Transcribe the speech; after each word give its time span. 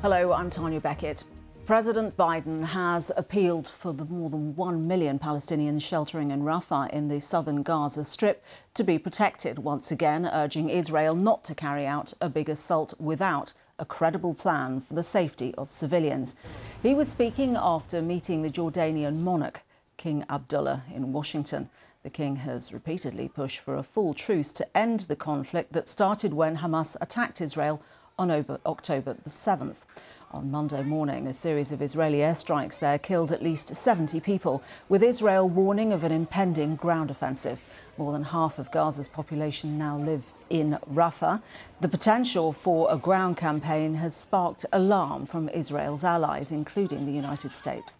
Hello, 0.00 0.32
I'm 0.32 0.48
Tanya 0.48 0.78
Beckett. 0.80 1.24
President 1.66 2.16
Biden 2.16 2.62
has 2.62 3.10
appealed 3.16 3.68
for 3.68 3.92
the 3.92 4.04
more 4.04 4.30
than 4.30 4.54
1 4.54 4.86
million 4.86 5.18
Palestinians 5.18 5.82
sheltering 5.82 6.30
in 6.30 6.44
Rafah 6.44 6.88
in 6.90 7.08
the 7.08 7.20
southern 7.20 7.64
Gaza 7.64 8.04
Strip 8.04 8.44
to 8.74 8.84
be 8.84 8.96
protected, 8.96 9.58
once 9.58 9.90
again 9.90 10.30
urging 10.32 10.68
Israel 10.68 11.16
not 11.16 11.42
to 11.44 11.54
carry 11.56 11.84
out 11.84 12.12
a 12.20 12.28
big 12.28 12.48
assault 12.48 12.94
without 13.00 13.54
a 13.80 13.84
credible 13.84 14.34
plan 14.34 14.80
for 14.80 14.94
the 14.94 15.02
safety 15.02 15.52
of 15.58 15.72
civilians. 15.72 16.36
He 16.80 16.94
was 16.94 17.08
speaking 17.08 17.56
after 17.56 18.00
meeting 18.00 18.42
the 18.42 18.50
Jordanian 18.50 19.16
monarch, 19.16 19.64
King 19.96 20.24
Abdullah, 20.30 20.84
in 20.94 21.12
Washington. 21.12 21.70
The 22.04 22.10
king 22.10 22.36
has 22.36 22.72
repeatedly 22.72 23.26
pushed 23.26 23.58
for 23.58 23.74
a 23.74 23.82
full 23.82 24.14
truce 24.14 24.52
to 24.52 24.78
end 24.78 25.00
the 25.00 25.16
conflict 25.16 25.72
that 25.72 25.88
started 25.88 26.32
when 26.32 26.58
Hamas 26.58 26.96
attacked 27.00 27.40
Israel 27.40 27.82
on 28.18 28.30
October 28.66 29.14
the 29.14 29.30
7th. 29.30 29.84
On 30.32 30.50
Monday 30.50 30.82
morning, 30.82 31.26
a 31.26 31.32
series 31.32 31.70
of 31.72 31.80
Israeli 31.80 32.18
airstrikes 32.18 32.80
there 32.80 32.98
killed 32.98 33.32
at 33.32 33.42
least 33.42 33.74
70 33.74 34.18
people, 34.20 34.62
with 34.88 35.02
Israel 35.02 35.48
warning 35.48 35.92
of 35.92 36.02
an 36.02 36.12
impending 36.12 36.76
ground 36.76 37.10
offensive. 37.10 37.60
More 37.96 38.12
than 38.12 38.24
half 38.24 38.58
of 38.58 38.70
Gaza's 38.70 39.08
population 39.08 39.78
now 39.78 39.96
live 39.96 40.32
in 40.50 40.78
Rafah. 40.92 41.40
The 41.80 41.88
potential 41.88 42.52
for 42.52 42.92
a 42.92 42.98
ground 42.98 43.36
campaign 43.36 43.94
has 43.94 44.14
sparked 44.14 44.66
alarm 44.72 45.24
from 45.24 45.48
Israel's 45.50 46.04
allies, 46.04 46.50
including 46.50 47.06
the 47.06 47.12
United 47.12 47.54
States. 47.54 47.98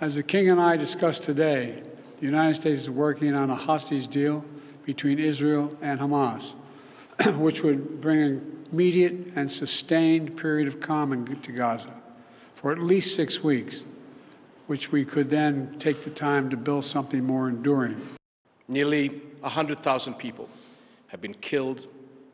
As 0.00 0.16
the 0.16 0.22
King 0.22 0.50
and 0.50 0.60
I 0.60 0.76
discussed 0.76 1.22
today, 1.22 1.82
the 2.18 2.26
United 2.26 2.56
States 2.56 2.80
is 2.82 2.90
working 2.90 3.34
on 3.34 3.48
a 3.48 3.54
hostage 3.54 4.08
deal 4.08 4.44
between 4.84 5.18
Israel 5.18 5.74
and 5.80 6.00
Hamas, 6.00 6.52
which 7.38 7.62
would 7.62 8.00
bring 8.00 8.63
immediate 8.72 9.32
and 9.36 9.50
sustained 9.50 10.36
period 10.36 10.68
of 10.68 10.80
calm 10.80 11.24
to 11.26 11.52
Gaza 11.52 11.94
for 12.56 12.72
at 12.72 12.78
least 12.78 13.14
six 13.14 13.42
weeks, 13.42 13.84
which 14.66 14.90
we 14.90 15.04
could 15.04 15.28
then 15.28 15.76
take 15.78 16.02
the 16.02 16.10
time 16.10 16.48
to 16.50 16.56
build 16.56 16.84
something 16.84 17.22
more 17.22 17.48
enduring. 17.48 18.00
Nearly 18.68 19.08
100,000 19.40 20.14
people 20.14 20.48
have 21.08 21.20
been 21.20 21.34
killed, 21.34 21.86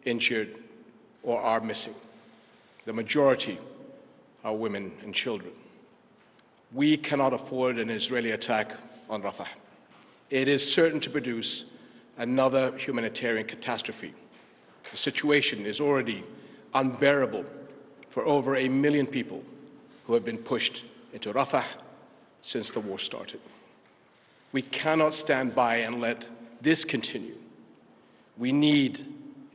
injured, 0.04 0.56
or 1.22 1.40
are 1.40 1.60
missing. 1.60 1.94
The 2.84 2.92
majority 2.92 3.58
are 4.44 4.54
women 4.54 4.92
and 5.02 5.14
children. 5.14 5.52
We 6.72 6.96
cannot 6.96 7.32
afford 7.32 7.78
an 7.78 7.90
Israeli 7.90 8.30
attack 8.30 8.72
on 9.08 9.22
Rafah. 9.22 9.48
It 10.30 10.46
is 10.46 10.72
certain 10.72 11.00
to 11.00 11.10
produce 11.10 11.64
another 12.18 12.76
humanitarian 12.76 13.46
catastrophe 13.46 14.14
the 14.90 14.96
situation 14.96 15.66
is 15.66 15.80
already 15.80 16.24
unbearable 16.74 17.44
for 18.10 18.24
over 18.26 18.56
a 18.56 18.68
million 18.68 19.06
people 19.06 19.42
who 20.06 20.14
have 20.14 20.24
been 20.24 20.38
pushed 20.38 20.84
into 21.12 21.32
Rafah 21.32 21.64
since 22.42 22.70
the 22.70 22.80
war 22.80 22.98
started. 22.98 23.40
We 24.52 24.62
cannot 24.62 25.14
stand 25.14 25.54
by 25.54 25.76
and 25.76 26.00
let 26.00 26.26
this 26.60 26.84
continue. 26.84 27.36
We 28.36 28.52
need 28.52 29.06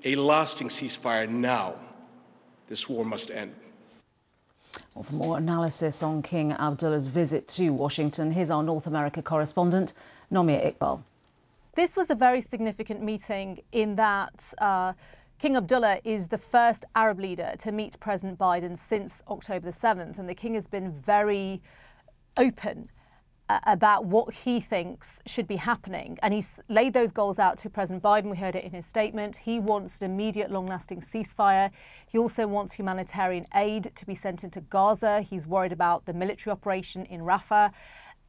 a 0.03 0.15
lasting 0.15 0.69
ceasefire 0.69 1.27
now. 1.27 1.75
This 2.69 2.87
war 2.87 3.03
must 3.03 3.31
end. 3.31 3.53
Well, 4.93 5.03
for 5.03 5.13
more 5.13 5.37
analysis 5.37 6.01
on 6.01 6.21
King 6.21 6.53
Abdullah's 6.53 7.07
visit 7.07 7.47
to 7.49 7.71
Washington, 7.71 8.31
here's 8.31 8.49
our 8.49 8.63
North 8.63 8.87
America 8.87 9.21
correspondent, 9.21 9.93
Nomia 10.31 10.73
Iqbal. 10.73 11.01
This 11.75 11.97
was 11.97 12.09
a 12.09 12.15
very 12.15 12.39
significant 12.39 13.01
meeting 13.01 13.59
in 13.73 13.97
that 13.97 14.53
uh, 14.59 14.93
King 15.39 15.57
Abdullah 15.57 15.99
is 16.05 16.29
the 16.29 16.37
first 16.37 16.85
Arab 16.95 17.19
leader 17.19 17.53
to 17.59 17.73
meet 17.73 17.99
President 17.99 18.39
Biden 18.39 18.77
since 18.77 19.21
October 19.27 19.71
the 19.71 19.77
7th, 19.77 20.17
and 20.17 20.29
the 20.29 20.35
king 20.35 20.53
has 20.53 20.67
been 20.67 20.93
very 20.93 21.61
open 22.37 22.89
uh, 23.49 23.59
about 23.67 24.05
what 24.05 24.33
he 24.33 24.61
thinks 24.61 25.19
should 25.25 25.49
be 25.49 25.57
happening. 25.57 26.17
And 26.23 26.33
he's 26.33 26.61
laid 26.69 26.93
those 26.93 27.11
goals 27.11 27.39
out 27.39 27.57
to 27.57 27.69
President 27.69 28.01
Biden. 28.01 28.31
We 28.31 28.37
heard 28.37 28.55
it 28.55 28.63
in 28.63 28.71
his 28.71 28.85
statement. 28.85 29.35
He 29.35 29.59
wants 29.59 29.99
an 29.99 30.09
immediate, 30.09 30.49
long 30.49 30.67
lasting 30.67 31.01
ceasefire. 31.01 31.71
He 32.09 32.17
also 32.17 32.47
wants 32.47 32.73
humanitarian 32.73 33.47
aid 33.53 33.91
to 33.95 34.05
be 34.05 34.15
sent 34.15 34.45
into 34.45 34.61
Gaza. 34.61 35.21
He's 35.21 35.45
worried 35.45 35.73
about 35.73 36.05
the 36.05 36.13
military 36.13 36.53
operation 36.53 37.05
in 37.05 37.19
Rafah. 37.19 37.73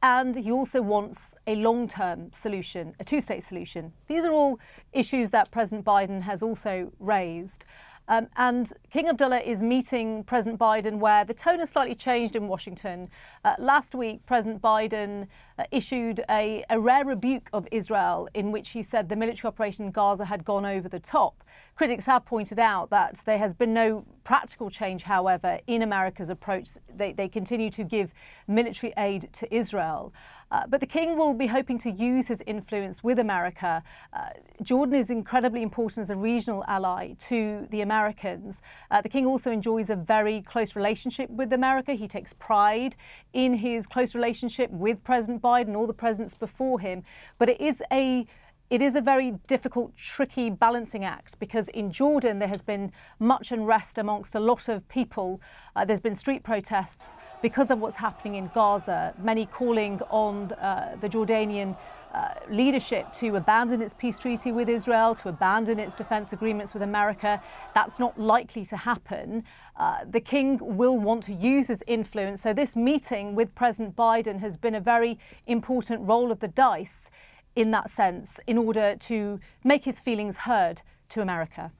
And 0.03 0.35
he 0.35 0.51
also 0.51 0.81
wants 0.81 1.35
a 1.47 1.55
long 1.55 1.87
term 1.87 2.31
solution, 2.31 2.93
a 2.99 3.03
two 3.03 3.19
state 3.19 3.43
solution. 3.43 3.93
These 4.07 4.25
are 4.25 4.31
all 4.31 4.59
issues 4.93 5.31
that 5.31 5.49
President 5.51 5.85
Biden 5.85 6.21
has 6.21 6.43
also 6.43 6.91
raised. 6.99 7.65
Um, 8.09 8.27
and 8.37 8.71
King 8.89 9.09
Abdullah 9.09 9.39
is 9.39 9.61
meeting 9.61 10.23
President 10.23 10.59
Biden 10.59 10.99
where 10.99 11.25
the 11.25 11.33
tone 11.33 11.59
has 11.59 11.71
slightly 11.71 11.95
changed 11.95 12.35
in 12.35 12.47
Washington. 12.47 13.09
Uh, 13.43 13.55
last 13.59 13.95
week, 13.95 14.25
President 14.25 14.61
Biden 14.61 15.27
issued 15.71 16.21
a, 16.29 16.63
a 16.69 16.79
rare 16.79 17.05
rebuke 17.05 17.49
of 17.53 17.67
Israel 17.71 18.29
in 18.33 18.51
which 18.51 18.69
he 18.69 18.83
said 18.83 19.09
the 19.09 19.15
military 19.15 19.47
operation 19.47 19.85
in 19.85 19.91
Gaza 19.91 20.25
had 20.25 20.45
gone 20.45 20.65
over 20.65 20.87
the 20.87 20.99
top. 20.99 21.43
Critics 21.75 22.05
have 22.05 22.25
pointed 22.25 22.59
out 22.59 22.89
that 22.89 23.21
there 23.25 23.37
has 23.37 23.53
been 23.53 23.73
no 23.73 24.05
practical 24.23 24.69
change, 24.69 25.03
however, 25.03 25.59
in 25.67 25.81
America's 25.83 26.29
approach. 26.29 26.69
They, 26.95 27.13
they 27.13 27.29
continue 27.29 27.69
to 27.71 27.83
give 27.83 28.13
military 28.47 28.93
aid 28.97 29.29
to 29.33 29.55
Israel. 29.55 30.13
Uh, 30.49 30.65
but 30.67 30.79
the 30.79 30.87
king 30.87 31.17
will 31.17 31.33
be 31.33 31.47
hoping 31.47 31.77
to 31.77 31.91
use 31.91 32.27
his 32.27 32.41
influence 32.45 33.03
with 33.03 33.19
America. 33.19 33.83
Uh, 34.13 34.29
Jordan 34.61 34.95
is 34.95 35.09
incredibly 35.09 35.61
important 35.61 35.99
as 35.99 36.09
a 36.09 36.15
regional 36.15 36.63
ally 36.67 37.13
to 37.19 37.67
the 37.69 37.81
Americans. 37.81 38.61
Uh, 38.89 39.01
the 39.01 39.09
king 39.09 39.25
also 39.25 39.51
enjoys 39.51 39.89
a 39.89 39.95
very 39.95 40.41
close 40.41 40.75
relationship 40.75 41.29
with 41.29 41.51
America. 41.51 41.93
He 41.93 42.07
takes 42.07 42.33
pride 42.33 42.95
in 43.33 43.53
his 43.53 43.85
close 43.85 44.15
relationship 44.15 44.71
with 44.71 45.03
President 45.03 45.41
Biden, 45.47 45.75
all 45.77 45.87
the 45.87 45.93
presidents 45.93 46.33
before 46.33 46.79
him. 46.79 47.03
But 47.39 47.47
it 47.49 47.61
is 47.61 47.81
a 47.91 48.25
it 48.69 48.81
is 48.81 48.95
a 48.95 49.01
very 49.01 49.31
difficult, 49.47 49.95
tricky 49.95 50.49
balancing 50.49 51.05
act 51.05 51.39
because 51.39 51.69
in 51.69 51.89
Jordan 51.89 52.39
there 52.39 52.49
has 52.49 52.61
been 52.61 52.91
much 53.17 53.53
unrest 53.53 53.97
amongst 53.97 54.35
a 54.35 54.41
lot 54.41 54.67
of 54.67 54.85
people. 54.89 55.39
Uh, 55.73 55.85
there's 55.85 56.01
been 56.01 56.15
street 56.15 56.43
protests 56.43 57.15
because 57.41 57.69
of 57.69 57.79
what's 57.79 57.97
happening 57.97 58.35
in 58.35 58.49
Gaza, 58.53 59.13
many 59.21 59.45
calling 59.45 60.01
on 60.09 60.51
uh, 60.53 60.95
the 60.99 61.09
Jordanian 61.09 61.77
uh, 62.13 62.33
leadership 62.49 63.11
to 63.13 63.35
abandon 63.35 63.81
its 63.81 63.93
peace 63.93 64.17
treaty 64.17 64.51
with 64.51 64.69
Israel, 64.69 65.13
to 65.13 65.29
abandon 65.29 65.77
its 65.77 65.95
defense 65.95 66.33
agreements 66.33 66.73
with 66.73 66.81
America. 66.81 67.41
That's 67.75 67.99
not 67.99 68.19
likely 68.19 68.65
to 68.65 68.77
happen. 68.77 69.43
Uh, 69.75 69.99
the 70.09 70.21
king 70.21 70.57
will 70.61 70.97
want 70.97 71.23
to 71.25 71.33
use 71.33 71.67
his 71.67 71.83
influence. 71.85 72.41
So, 72.41 72.53
this 72.53 72.75
meeting 72.75 73.35
with 73.35 73.53
President 73.55 73.95
Biden 73.95 74.39
has 74.39 74.57
been 74.57 74.73
a 74.73 74.79
very 74.79 75.19
important 75.45 76.07
roll 76.07 76.31
of 76.31 76.39
the 76.39 76.47
dice 76.47 77.09
in 77.55 77.71
that 77.71 77.89
sense 77.89 78.39
in 78.47 78.57
order 78.57 78.95
to 78.95 79.39
make 79.63 79.83
his 79.83 79.99
feelings 79.99 80.37
heard 80.37 80.81
to 81.09 81.21
America. 81.21 81.71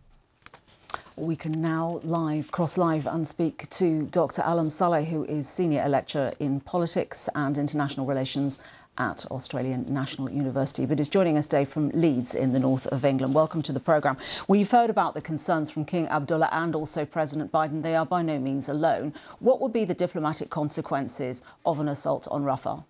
We 1.19 1.35
can 1.35 1.59
now 1.63 1.99
live, 2.03 2.51
cross 2.51 2.77
live, 2.77 3.07
and 3.07 3.27
speak 3.27 3.67
to 3.71 4.03
Dr. 4.03 4.43
Alam 4.45 4.69
Saleh, 4.69 5.07
who 5.07 5.23
is 5.23 5.49
Senior 5.49 5.89
Lecturer 5.89 6.31
in 6.39 6.59
Politics 6.59 7.27
and 7.33 7.57
International 7.57 8.05
Relations 8.05 8.59
at 8.99 9.25
Australian 9.31 9.91
National 9.91 10.29
University, 10.29 10.85
but 10.85 10.99
is 10.99 11.09
joining 11.09 11.35
us 11.35 11.47
today 11.47 11.65
from 11.65 11.89
Leeds 11.89 12.35
in 12.35 12.53
the 12.53 12.59
north 12.59 12.85
of 12.87 13.03
England. 13.03 13.33
Welcome 13.33 13.63
to 13.63 13.71
the 13.71 13.79
programme. 13.79 14.17
We've 14.47 14.69
heard 14.69 14.91
about 14.91 15.15
the 15.15 15.21
concerns 15.21 15.71
from 15.71 15.85
King 15.85 16.07
Abdullah 16.07 16.49
and 16.51 16.75
also 16.75 17.03
President 17.03 17.51
Biden. 17.51 17.81
They 17.81 17.95
are 17.95 18.05
by 18.05 18.21
no 18.21 18.37
means 18.37 18.69
alone. 18.69 19.11
What 19.39 19.59
would 19.59 19.73
be 19.73 19.85
the 19.85 19.95
diplomatic 19.95 20.51
consequences 20.51 21.41
of 21.65 21.79
an 21.79 21.87
assault 21.87 22.27
on 22.29 22.43
Rafah? 22.43 22.83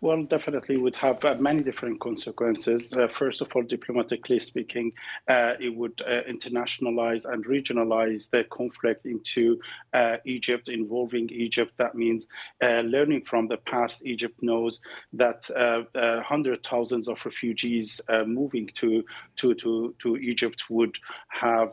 Well, 0.00 0.22
definitely 0.24 0.76
would 0.76 0.96
have 0.96 1.24
uh, 1.24 1.36
many 1.38 1.62
different 1.62 2.00
consequences. 2.00 2.92
Uh, 2.92 3.08
first 3.08 3.40
of 3.40 3.48
all, 3.54 3.62
diplomatically 3.62 4.38
speaking, 4.40 4.92
uh, 5.28 5.54
it 5.60 5.74
would 5.74 6.02
uh, 6.02 6.22
internationalize 6.28 7.24
and 7.24 7.44
regionalize 7.44 8.30
the 8.30 8.44
conflict 8.44 9.06
into 9.06 9.60
uh, 9.92 10.16
Egypt, 10.24 10.68
involving 10.68 11.30
Egypt. 11.30 11.72
That 11.78 11.94
means 11.94 12.28
uh, 12.62 12.80
learning 12.80 13.24
from 13.24 13.48
the 13.48 13.56
past, 13.56 14.04
Egypt 14.06 14.42
knows 14.42 14.80
that 15.14 15.50
hundred 16.24 16.64
thousands 16.64 17.08
of 17.08 17.24
refugees 17.24 18.00
moving 18.26 18.68
to, 18.74 19.04
to, 19.36 19.54
to, 19.54 19.94
to 19.98 20.16
Egypt 20.16 20.64
would 20.70 20.98
have 21.28 21.72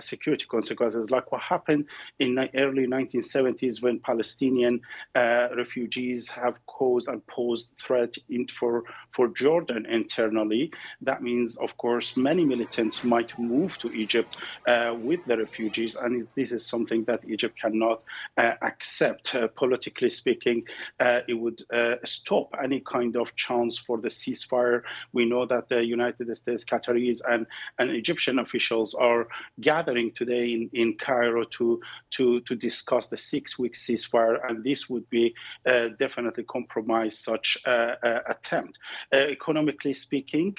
security 0.00 0.46
consequences, 0.46 1.10
like 1.10 1.30
what 1.32 1.42
happened 1.42 1.86
in 2.18 2.34
the 2.34 2.48
early 2.56 2.86
1970s 2.86 3.82
when 3.82 3.98
Palestinian 4.00 4.80
refugees 5.14 6.28
have 6.28 6.54
caused 6.66 7.08
and 7.08 7.26
posed 7.26 7.47
threat 7.78 8.14
for, 8.52 8.84
for 9.12 9.28
Jordan 9.28 9.86
internally. 9.86 10.72
That 11.02 11.22
means, 11.22 11.56
of 11.56 11.76
course, 11.76 12.16
many 12.16 12.44
militants 12.44 13.04
might 13.04 13.38
move 13.38 13.78
to 13.78 13.92
Egypt 13.92 14.36
uh, 14.66 14.94
with 14.96 15.24
the 15.26 15.36
refugees, 15.38 15.96
and 15.96 16.26
this 16.36 16.52
is 16.52 16.66
something 16.66 17.04
that 17.04 17.24
Egypt 17.28 17.58
cannot 17.60 18.02
uh, 18.36 18.52
accept. 18.62 19.34
Uh, 19.34 19.48
politically 19.48 20.10
speaking, 20.10 20.64
uh, 21.00 21.20
it 21.28 21.34
would 21.34 21.62
uh, 21.72 21.96
stop 22.04 22.54
any 22.62 22.80
kind 22.80 23.16
of 23.16 23.34
chance 23.36 23.78
for 23.78 23.98
the 23.98 24.08
ceasefire. 24.08 24.82
We 25.12 25.24
know 25.24 25.46
that 25.46 25.68
the 25.68 25.84
United 25.84 26.34
States, 26.36 26.64
Qataris, 26.64 27.20
and, 27.28 27.46
and 27.78 27.90
Egyptian 27.90 28.38
officials 28.38 28.94
are 28.94 29.28
gathering 29.60 30.12
today 30.12 30.52
in, 30.52 30.70
in 30.72 30.96
Cairo 30.96 31.44
to, 31.44 31.80
to, 32.10 32.40
to 32.40 32.54
discuss 32.54 33.08
the 33.08 33.16
six 33.16 33.58
week 33.58 33.74
ceasefire, 33.74 34.38
and 34.48 34.64
this 34.64 34.88
would 34.88 35.08
be 35.10 35.34
uh, 35.66 35.88
definitely 35.98 36.44
compromise 36.44 37.18
such 37.18 37.37
uh, 37.66 37.94
uh, 38.02 38.20
attempt. 38.28 38.78
economically 39.12 39.94
speaking, 39.94 40.56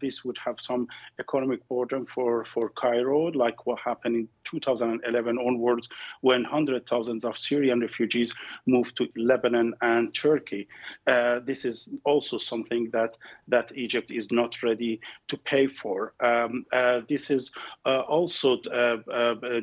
this 0.00 0.24
would 0.24 0.38
have 0.38 0.60
some 0.60 0.86
economic 1.18 1.66
burden 1.68 2.06
for, 2.06 2.44
for 2.44 2.70
Cairo, 2.70 3.30
like 3.32 3.66
what 3.66 3.78
happened 3.78 4.16
in 4.16 4.28
2011 4.50 5.38
onwards 5.38 5.88
when 6.20 6.44
hundred 6.44 6.86
thousands 6.86 7.24
of 7.24 7.38
Syrian 7.38 7.80
refugees 7.80 8.32
moved 8.66 8.96
to 8.96 9.08
Lebanon 9.16 9.74
and 9.80 10.14
Turkey. 10.14 10.68
Uh, 11.06 11.40
this 11.40 11.64
is 11.64 11.94
also 12.04 12.38
something 12.38 12.90
that 12.90 13.16
that 13.48 13.72
Egypt 13.76 14.10
is 14.10 14.30
not 14.30 14.62
ready 14.62 15.00
to 15.28 15.36
pay 15.36 15.66
for. 15.66 16.14
Um, 16.20 16.64
uh, 16.72 17.00
this 17.08 17.30
is 17.30 17.50
uh, 17.84 18.00
also 18.00 18.56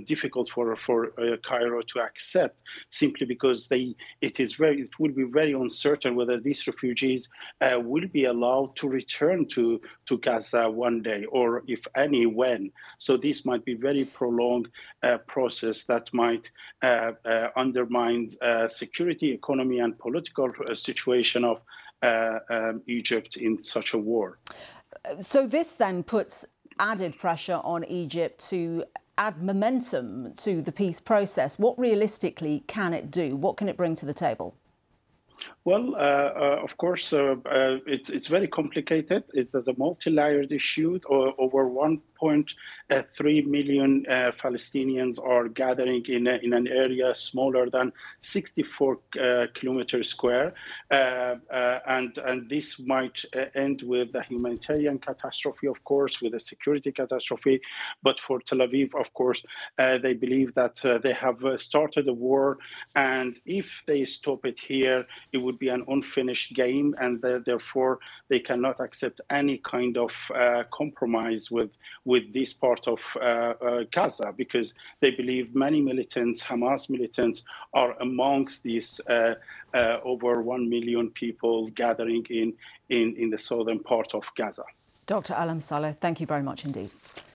difficult 0.06 0.50
for 0.50 0.76
for 0.76 1.12
Cairo 1.48 1.82
to 1.82 2.00
accept 2.00 2.62
simply 2.90 3.26
because 3.26 3.68
they 3.68 3.96
it 4.22 4.40
is 4.40 4.54
very 4.54 4.82
it 4.82 5.00
will 5.00 5.12
be 5.12 5.24
very 5.24 5.54
uncertain 5.54 6.16
whether 6.16 6.40
these 6.40 6.68
refugees 6.68 7.30
uh, 7.62 7.80
will 7.80 8.08
be 8.08 8.26
allowed 8.26 8.76
to 8.76 8.88
return 8.88 9.46
to 9.48 9.82
to 10.06 10.18
Gaza 10.18 10.70
one 10.70 11.02
day 11.02 11.26
or 11.26 11.64
if 11.68 11.82
any 11.96 12.26
when 12.26 12.72
so 12.98 13.18
this 13.18 13.46
might 13.46 13.66
be 13.66 13.74
very 13.74 14.06
prolonged 14.06 14.68
uh, 14.68 14.75
process 15.27 15.86
that 15.86 16.13
might 16.13 16.51
uh, 16.81 17.12
uh, 17.25 17.50
undermine 17.56 18.27
security 18.68 19.31
economy 19.31 19.80
and 19.80 19.98
political 20.00 20.51
situation 20.74 21.45
of 21.45 21.62
um, 22.01 22.81
Egypt 22.88 23.38
in 23.38 23.57
such 23.57 23.94
a 23.94 23.98
war 23.98 24.38
so 25.19 25.48
this 25.48 25.74
then 25.74 26.04
puts 26.04 26.45
added 26.80 27.18
pressure 27.18 27.62
on 27.63 27.83
Egypt 27.86 28.50
to 28.50 28.83
add 29.18 29.42
momentum 29.42 30.33
to 30.33 30.62
the 30.62 30.72
peace 30.72 31.00
process. 31.00 31.57
What 31.57 31.77
realistically 31.80 32.63
can 32.68 32.94
it 32.94 33.12
do? 33.12 33.36
What 33.36 33.57
can 33.57 33.69
it 33.69 33.77
bring 33.77 33.95
to 33.95 34.06
the 34.06 34.13
table? 34.13 34.56
Well, 35.65 35.95
uh, 35.95 35.97
uh, 35.97 36.59
of 36.63 36.77
course, 36.77 37.12
uh, 37.12 37.38
uh 37.44 37.79
it's 37.88 38.12
it's 38.12 38.27
very 38.27 38.47
complicated. 38.47 39.23
It's 39.33 39.56
a 39.56 39.73
multi-layered 39.77 40.51
issue. 40.51 41.00
Over 41.09 41.67
1.3 41.67 43.47
million 43.47 44.06
uh, 44.07 44.31
Palestinians 44.38 45.17
are 45.17 45.47
gathering 45.50 46.06
in 46.07 46.27
a, 46.27 46.35
in 46.35 46.53
an 46.53 46.67
area 46.67 47.15
smaller 47.15 47.67
than 47.71 47.94
64 48.19 49.00
uh, 49.19 49.47
kilometers 49.56 50.07
square, 50.07 50.53
and 50.91 52.15
and 52.19 52.47
this 52.47 52.79
might 52.79 53.25
end 53.56 53.81
with 53.81 54.13
a 54.13 54.21
humanitarian 54.21 55.00
catastrophe, 55.00 55.65
of 55.65 55.83
course, 55.83 56.21
with 56.21 56.35
a 56.35 56.39
security 56.39 56.91
catastrophe. 56.91 57.59
But 58.03 58.19
for 58.19 58.39
Tel 58.39 58.59
Aviv, 58.59 58.94
of 58.94 59.12
course, 59.15 59.44
they 59.79 60.13
believe 60.13 60.53
that 60.53 60.79
they 61.01 61.13
have 61.13 61.41
started 61.59 62.07
a 62.07 62.13
war, 62.13 62.59
and 62.94 63.39
if 63.47 63.81
they 63.88 64.06
stop 64.06 64.45
it 64.45 64.59
here, 64.59 65.07
it 65.33 65.39
would 65.39 65.55
be 65.56 65.69
an 65.69 65.84
unfinished 65.88 66.54
game, 66.54 66.96
and 67.00 67.22
therefore 67.46 68.00
they 68.30 68.40
cannot 68.40 68.80
accept 68.80 69.22
any 69.30 69.57
kind 69.60 69.98
of 69.98 70.13
uh, 70.34 70.63
compromise 70.72 71.52
with 71.52 71.72
with 72.06 72.34
this 72.34 72.54
part 72.54 72.88
of 72.88 73.00
uh, 73.16 73.19
uh, 73.19 73.84
Gaza 73.92 74.34
because 74.36 74.74
they 75.02 75.12
believe 75.12 75.56
many 75.56 75.81
militants, 75.81 76.44
Hamas 76.44 76.90
militants, 76.90 77.44
are 77.74 77.96
amongst 78.02 78.63
these 78.63 79.02
uh, 79.10 79.36
uh, 79.74 80.00
over 80.04 80.42
one 80.42 80.69
million 80.69 81.10
people 81.10 81.68
gathering 81.68 82.25
in 82.30 82.54
in 82.90 83.16
in 83.16 83.30
the 83.30 83.38
southern 83.38 83.80
part 83.80 84.13
of 84.13 84.24
Gaza. 84.36 84.66
Dr. 85.08 85.36
Alam 85.38 85.62
Saleh, 85.62 85.96
thank 86.00 86.19
you 86.19 86.25
very 86.25 86.42
much 86.42 86.66
indeed. 86.66 86.92